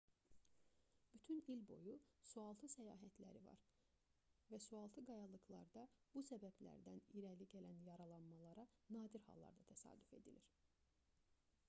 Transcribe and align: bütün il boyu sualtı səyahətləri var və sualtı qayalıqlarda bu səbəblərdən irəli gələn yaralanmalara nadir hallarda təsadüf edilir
bütün 1.17 1.41
il 1.55 1.59
boyu 1.71 1.97
sualtı 2.29 2.69
səyahətləri 2.75 3.41
var 3.47 3.59
və 4.53 4.59
sualtı 4.67 5.03
qayalıqlarda 5.11 5.83
bu 6.15 6.23
səbəblərdən 6.33 7.01
irəli 7.21 7.49
gələn 7.55 7.83
yaralanmalara 7.89 8.65
nadir 8.97 9.27
hallarda 9.29 9.67
təsadüf 9.73 10.15
edilir 10.21 10.51